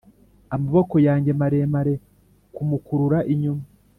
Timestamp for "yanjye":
1.07-1.31